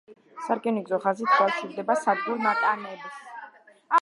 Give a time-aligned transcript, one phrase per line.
[0.45, 3.23] სარკინიგზო ხაზით უკავშირდება სადგურ ნატანებს.